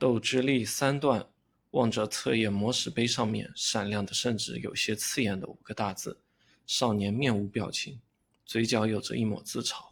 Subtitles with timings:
[0.00, 1.28] 斗之力三段，
[1.72, 6.18] 望着侧页魔石碑上面闪亮的，甚至有些刺眼的五个大字。
[6.66, 8.00] 少年面无表情，
[8.46, 9.90] 嘴角有着一抹自嘲，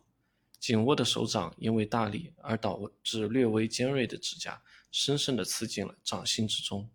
[0.58, 6.88] 紧握的手掌因为大力而导致略微尖锐的指甲，深深地刺进了掌心之中，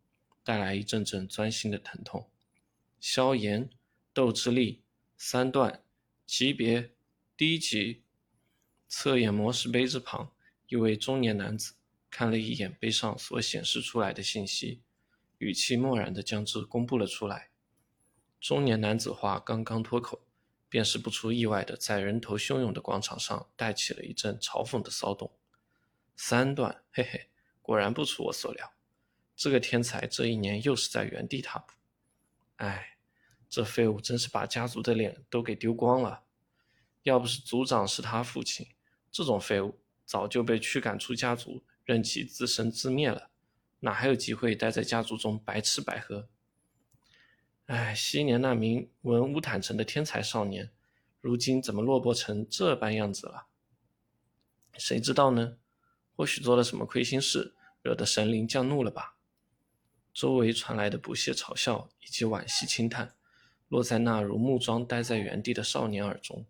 [0.44, 2.28] 带来一阵阵钻心的疼痛。
[3.00, 3.70] 萧炎，
[4.12, 4.82] 斗之力
[5.20, 5.84] 三段，
[6.26, 6.90] 级别
[7.38, 8.02] 低级。
[8.88, 10.32] 侧眼魔石碑之旁，
[10.68, 11.74] 一位中年男子。
[12.14, 14.84] 看了一眼碑上所显示出来的信息，
[15.40, 17.50] 语气漠然地将之公布了出来。
[18.40, 20.22] 中年男子话刚刚脱口，
[20.70, 25.32] 便是不出意外的在人头汹涌的广场上带起了一阵嘲讽的骚动。
[26.16, 27.30] 三段，嘿嘿，
[27.64, 28.74] 果然不出我所料，
[29.36, 31.74] 这个天才这一年又是在原地踏步。
[32.58, 32.98] 哎，
[33.50, 36.22] 这废物真是把家族的脸都给丢光了。
[37.02, 38.68] 要不是族长是他父亲，
[39.12, 41.64] 这种废物早就被驱赶出家族。
[41.84, 43.30] 任其自生自灭了，
[43.82, 46.30] 哪还有机会待在家族中白吃白喝？
[47.66, 50.72] 哎，昔年那名文武坦诚的天才少年，
[51.22, 53.48] 如今怎么落魄成这般样子了？
[54.78, 55.58] 谁知道呢？
[56.16, 59.16] 或许做了什么亏心事，惹得神灵降怒了吧？
[60.14, 63.16] 周围传来的不屑嘲笑以及惋惜轻叹，
[63.68, 66.46] 落在那如木桩呆在原地的少年耳中，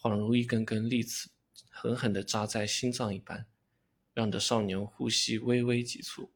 [0.00, 1.28] 恍如一根根利刺，
[1.68, 3.46] 狠狠地扎在心脏一般。
[4.14, 6.30] 让得少年呼吸微微急促。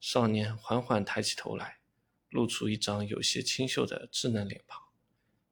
[0.00, 1.80] 少年缓缓抬起头来，
[2.30, 4.82] 露出一张有些清秀的稚嫩脸庞，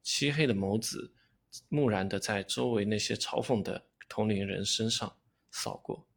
[0.01, 1.13] 漆黑的眸子
[1.69, 5.17] 木然地在周围那些嘲讽的同龄人身上
[5.51, 6.07] 扫过。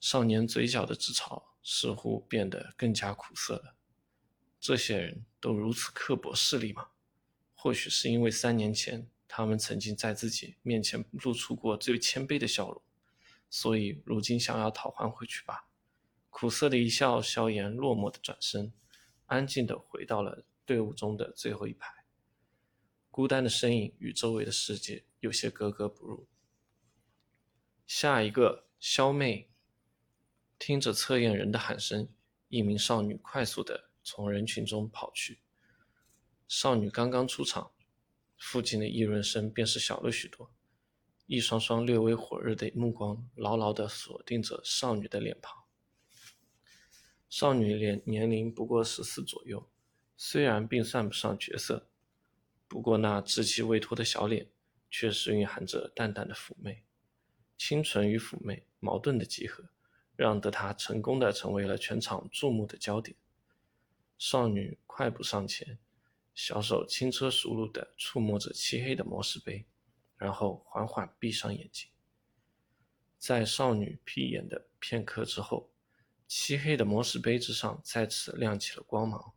[0.00, 3.76] 少年嘴角的自嘲似乎变得更加苦涩了。
[4.60, 6.88] 这些人都如此刻薄势利吗？
[7.54, 12.82] 或许是因为三年前他们曾经在自己面前露出过最谦卑的笑容。
[13.54, 15.68] 所以如今想要讨还回去吧？
[16.30, 18.72] 苦涩的一笑，萧炎落寞的转身，
[19.26, 22.06] 安静的回到了队伍中的最后一排，
[23.10, 26.26] 孤单的身影与周围的世界有些格格不入。
[27.86, 29.50] 下一个，萧妹。
[30.58, 32.08] 听着测验人的喊声，
[32.48, 35.42] 一名少女快速的从人群中跑去。
[36.48, 37.72] 少女刚刚出场，
[38.38, 40.54] 附近的议论声便是小了许多。
[41.26, 45.62] 一双双略微火热的目光牢牢地锁定着少女的脸庞。
[47.30, 49.70] 少女年年龄不过十四左右，
[50.16, 51.88] 虽然并算不上绝色，
[52.68, 54.50] 不过那稚气未脱的小脸
[54.90, 56.84] 却是蕴含着淡淡的妩媚。
[57.56, 59.64] 清纯与妩媚矛盾的集合，
[60.16, 63.16] 让得她成功的成为了全场注目的焦点。
[64.18, 65.78] 少女快步上前，
[66.34, 69.64] 小手轻车熟路地触摸着漆黑的魔石碑。
[70.22, 71.90] 然后缓缓闭上眼睛，
[73.18, 75.72] 在少女闭眼的片刻之后，
[76.28, 79.34] 漆黑的魔石碑之上再次亮起了光芒。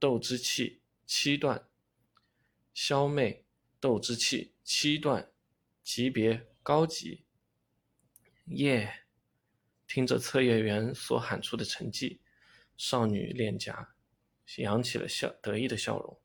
[0.00, 1.68] 斗之气七段，
[2.74, 3.44] 消魅
[3.78, 5.30] 斗之气七段，
[5.84, 7.24] 级别高级。
[8.46, 9.04] 耶！
[9.86, 12.20] 听着测验员所喊出的成绩，
[12.76, 13.94] 少女脸颊
[14.56, 16.20] 扬起了笑得意的笑容。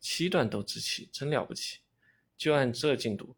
[0.00, 1.80] 七段斗之气真了不起。
[2.36, 3.36] 就按这进度，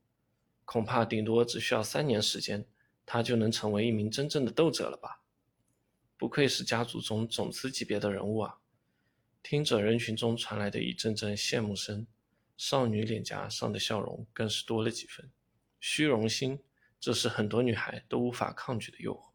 [0.64, 2.66] 恐怕顶多只需要三年时间，
[3.06, 5.22] 他就能成为一名真正的斗者了吧？
[6.16, 8.58] 不愧是家族中种子级别的人物啊！
[9.40, 12.06] 听着人群中传来的一阵阵羡慕声，
[12.56, 15.30] 少女脸颊上的笑容更是多了几分。
[15.78, 16.58] 虚荣心，
[16.98, 19.28] 这是很多女孩都无法抗拒的诱惑。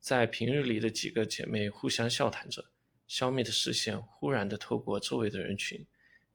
[0.00, 2.70] 在平日里的几个姐妹互相笑谈着，
[3.06, 5.86] 消灭的视线忽然的透过周围的人群。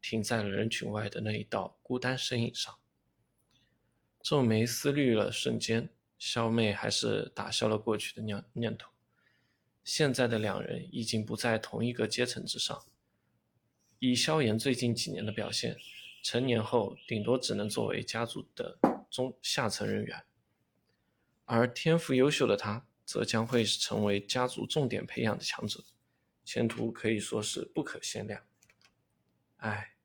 [0.02, 2.78] 停在了人群外的那一道孤单身影上，
[4.22, 8.92] 皱眉思虑了瞬间，萧妹还是打消了过去的念念头。
[9.84, 12.86] 现在的两人已经不在同一个阶层之上。
[14.00, 15.78] 以萧炎最近几年的表现，
[16.24, 18.78] 成年后顶多只能作为家族的
[19.10, 20.24] 中下层人员，
[21.46, 25.84] 而天赋优秀的他，则将会成为家族重点培养的强者，
[26.46, 28.42] 前途可以说是不可限量。
[29.60, 29.96] 唉，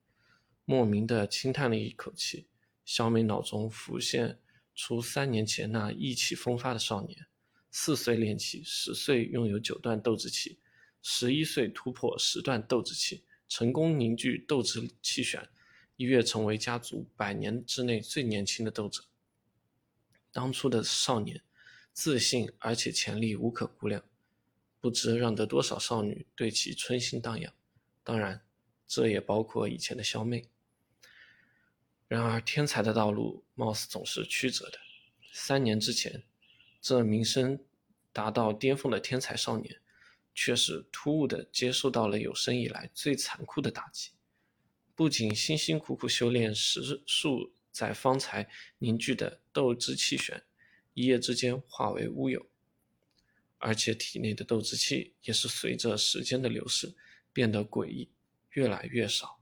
[0.64, 2.48] 莫名的轻叹了一口气。
[2.84, 4.40] 小美脑中浮现
[4.74, 7.26] 出三年前那意气风发的少年：
[7.70, 10.58] 四岁练气，十岁拥有九段斗之气，
[11.00, 15.48] 十一岁突破十段斗之气，成功凝聚斗之气旋，
[15.96, 19.04] 一跃成为家族百年之内最年轻的斗者。
[20.32, 21.40] 当初的少年，
[21.92, 24.02] 自信而且潜力无可估量，
[24.80, 27.54] 不知让得多少少女对其春心荡漾。
[28.02, 28.44] 当然。
[28.86, 30.48] 这也包括以前的萧妹。
[32.06, 34.78] 然而，天才的道路貌似总是曲折的。
[35.32, 36.22] 三年之前，
[36.80, 37.58] 这名声
[38.12, 39.80] 达到巅峰的天才少年，
[40.34, 44.10] 却是突兀的接受到了有生以来最残酷的打击。
[44.94, 48.48] 不仅辛辛苦苦修炼十数载方才
[48.78, 50.44] 凝聚的斗之气旋，
[50.92, 52.46] 一夜之间化为乌有，
[53.58, 56.94] 而且体内的斗之气也是随着时间的流逝
[57.32, 58.08] 变得诡异，
[58.54, 59.40] 越来越少。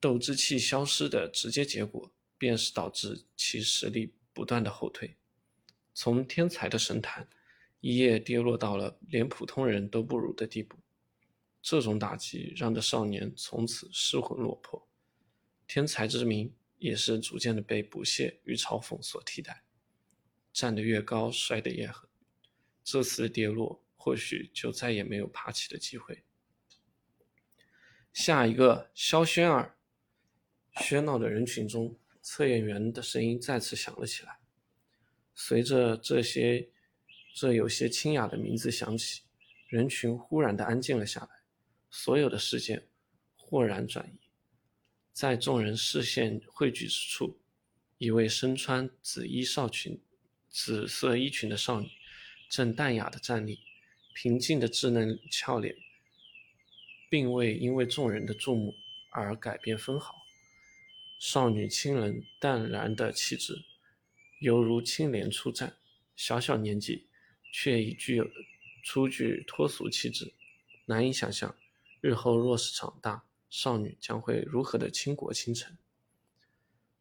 [0.00, 5.16] 斗之气消失的直接结果，便是导致其实力不断的后退，
[5.94, 7.28] 从天才的神坛，
[7.80, 10.78] 一夜跌落到了连普通人都不如的地步。
[11.60, 14.88] 这种打击让的少年从此失魂落魄，
[15.68, 19.62] 天才之名也是逐渐的被不屑与嘲讽所替代。
[20.52, 22.08] 站得越高，摔得越狠，
[22.82, 26.24] 这次的跌落或许就再也没有爬起的机会。
[28.12, 29.76] 下一个，萧轩儿。
[30.76, 34.38] 喧闹的人群中，测验员的声音再次响了起来。
[35.34, 36.70] 随着这些
[37.34, 39.22] 这有些清雅的名字响起，
[39.68, 41.28] 人群忽然的安静了下来，
[41.90, 42.88] 所有的视线
[43.36, 44.18] 豁然转移。
[45.12, 47.38] 在众人视线汇聚之处，
[47.98, 50.02] 一位身穿紫衣少裙、
[50.48, 51.90] 紫色衣裙的少女，
[52.48, 53.60] 正淡雅的站立，
[54.14, 55.76] 平静的稚嫩俏脸，
[57.12, 58.74] 并未因为众人的注目
[59.10, 60.14] 而改变分毫。
[61.18, 63.66] 少女清冷淡然的气质，
[64.40, 65.74] 犹如青莲出绽。
[66.16, 67.08] 小小年纪，
[67.52, 68.26] 却已具有
[68.82, 70.32] 初具脱俗气质，
[70.86, 71.54] 难以想象，
[72.00, 75.76] 日后若是长大，少女将会如何的倾国倾城。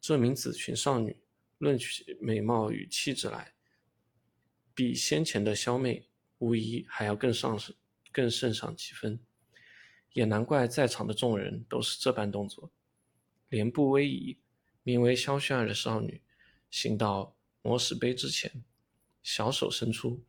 [0.01, 1.15] 这名紫裙少女，
[1.57, 3.53] 论起美貌与气质来，
[4.75, 6.09] 比先前的萧妹
[6.39, 7.57] 无疑还要更上
[8.11, 9.17] 更胜上几分，
[10.13, 12.71] 也难怪在场的众人都是这般动作。
[13.49, 14.37] 莲步微移，
[14.83, 16.21] 名为萧轩儿的少女
[16.69, 18.63] 行到魔石碑之前，
[19.21, 20.23] 小手伸出，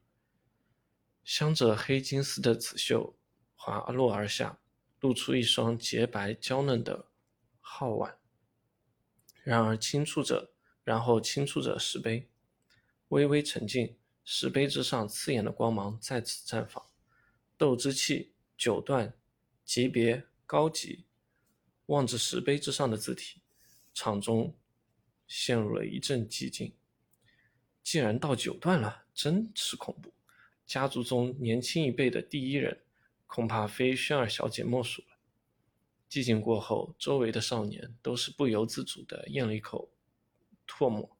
[1.25, 3.17] 镶着黑金丝的紫绣
[3.55, 4.59] 滑落而下，
[5.01, 7.07] 露出一双洁白娇嫩的
[7.61, 8.19] 皓腕。
[9.45, 10.53] 然而轻触着，
[10.85, 12.29] 然后轻触着石碑，
[13.09, 16.85] 微微沉静，石碑之上刺眼的光芒再次绽放，
[17.57, 19.15] 斗之气九段，
[19.73, 21.07] 级别高级。
[21.87, 23.41] 望着石碑之上的字体，
[23.95, 24.55] 场中
[25.27, 26.75] 陷入了一阵寂静。
[27.83, 30.13] 既然到九段了，真是恐怖。
[30.67, 32.83] 家族中年轻一辈的第一人，
[33.27, 35.17] 恐怕非轩儿小姐莫属了。
[36.11, 39.91] 寂静过后，周围的少年都是不由自主地咽了一口
[40.69, 41.17] 唾沫，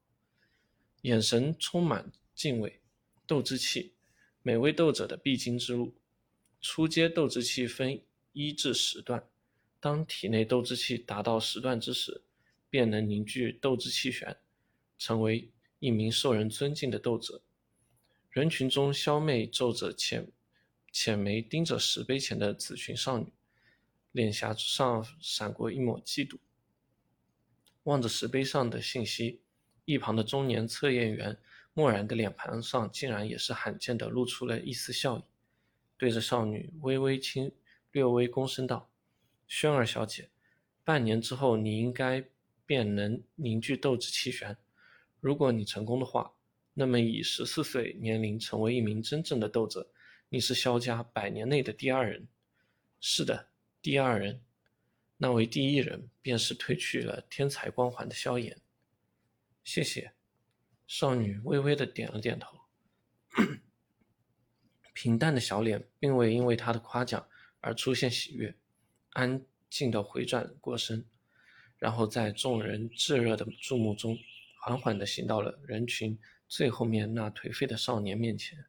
[1.01, 2.79] 眼神充满敬畏。
[3.25, 3.95] 斗之气，
[4.43, 5.95] 每位斗者的必经之路。
[6.61, 7.99] 初阶斗之气分
[8.33, 9.27] 一至十段。
[9.79, 12.21] 当体内斗之气达到十段之时，
[12.69, 14.37] 便能凝聚斗之气旋，
[14.97, 17.41] 成为一名受人尊敬的斗者。
[18.29, 20.31] 人群中，萧妹皱着浅
[20.91, 23.27] 浅眉，盯着石碑前的紫裙少女，
[24.11, 26.37] 脸颊之上闪过一抹嫉妒。
[27.83, 29.41] 望着石碑上的信息，
[29.85, 31.37] 一旁的中年测验员
[31.73, 35.23] 漠然的脸庞上，竟然也是罕见的露出了一丝笑意，
[35.97, 37.51] 对着少女微微轻
[37.93, 38.91] 略微躬身道。
[39.47, 40.29] 轩儿小姐，
[40.83, 42.25] 半年之后你应该
[42.65, 44.57] 便能凝聚斗之气旋。
[45.21, 46.33] 如果你成功的话，
[46.73, 49.89] 那么以十四岁年龄成为一名真正的斗者，
[50.27, 52.27] 你是萧家百年内的第二人。
[52.99, 53.47] 是的，
[53.81, 54.41] 第二人。
[55.17, 58.59] 那位第一人便是褪去了天才光环的萧炎。
[59.63, 60.11] 谢谢。
[60.87, 62.59] 少女微微的点了点头，
[64.93, 67.25] 平淡的小脸并未因为他的夸奖
[67.63, 68.53] 而出现喜悦。
[69.13, 71.05] 安静的回转过身，
[71.77, 74.17] 然后在众人炙热的注目中，
[74.59, 78.65] 缓缓地行到了人群最后面那颓废的少年面前。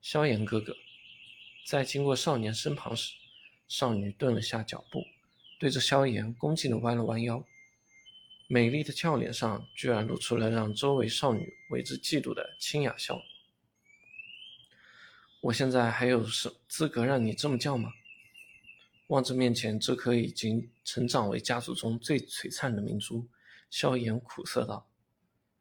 [0.00, 0.76] 萧炎哥哥，
[1.66, 3.14] 在经过少年身旁时，
[3.66, 5.02] 少女顿了下脚步，
[5.58, 7.42] 对着萧炎恭敬地弯了弯腰，
[8.46, 13.24] 美丽的俏脸上居然露出了让周围少女为之嫉妒的清雅笑容。
[15.40, 17.92] 我现在还有什资格让你这么叫吗？
[19.14, 23.28] 望着面前这颗已经成长为家族中最璀璨的明珠，
[23.70, 24.90] 萧炎苦涩道：“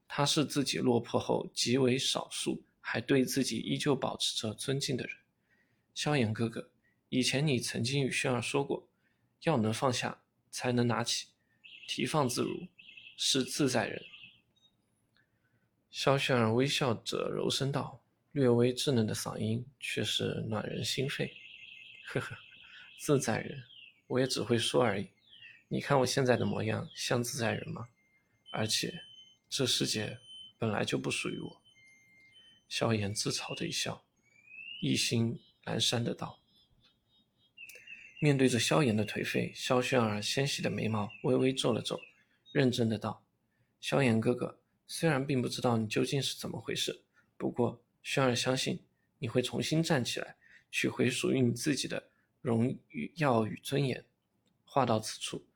[0.10, 5.16] 他是自己落魄后极为少数还对自己依旧保持着尊敬的人。
[5.94, 6.72] 萧炎哥哥，
[7.10, 8.90] 以前你曾经与轩儿说过，
[9.44, 11.28] 要能放下，才能拿起，
[11.88, 12.68] 提放自如，
[13.16, 14.02] 是自在人。”
[15.92, 21.36] 萧轩儿微笑着柔声道，略微稚嫩的嗓音却是暖人心肺。
[22.08, 22.36] 呵呵。
[23.06, 23.66] 自在人，
[24.08, 25.10] 我也只会说而已。
[25.68, 27.90] 你看我现在的模样，像自在人吗？
[28.54, 29.02] 而且，
[29.50, 30.20] 这世界
[30.58, 31.62] 本来就不属于我。
[32.70, 34.06] 萧炎自嘲的一笑，
[34.80, 36.40] 意兴阑珊的道。
[38.22, 42.00] 面对着萧炎的颓废，萧薰儿纤细的眉毛微微皱了皱，
[42.54, 43.22] 认真的道
[43.82, 47.04] ：“萧炎哥哥，虽然并不知道你究竟是怎么回事，
[47.36, 48.82] 不过轩儿相信
[49.20, 50.38] 你会重新站起来，
[50.72, 52.12] 取回属于你自己的
[52.44, 52.78] 荣
[53.16, 54.06] 耀与尊严。”
[54.64, 55.48] 话到此处，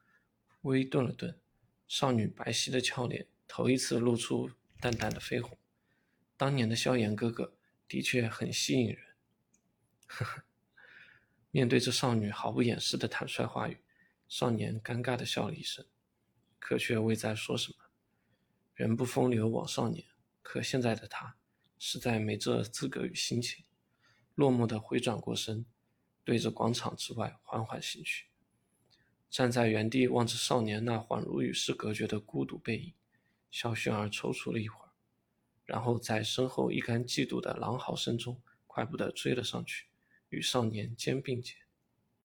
[0.61, 1.39] 微顿了顿，
[1.87, 5.57] 少女白皙的俏脸头一次露出淡淡的绯红。
[6.35, 7.53] 当年的萧炎哥哥
[7.87, 8.99] 的确很吸引人，
[10.07, 10.43] 呵呵。
[11.49, 13.79] 面对这少女毫不掩饰的坦率话语，
[14.27, 15.83] 少年尴尬的笑了一声，
[16.59, 17.89] 可却未再说什么。
[18.75, 20.05] 人不风流枉少年，
[20.43, 21.35] 可现在的他
[21.79, 23.65] 实在没这资格与心情，
[24.35, 25.65] 落寞的回转过身，
[26.27, 28.25] 对着广场之外缓缓行去。
[29.29, 32.93] 站在原地望着少年那恍如与世隔绝的孤独背影，
[33.49, 34.91] 萧薰儿踌躇了一会儿，
[35.63, 39.85] 然后在身后一干嫉妒的狼嚎声中，快步的追了上去。
[40.27, 41.55] 与少年肩并肩。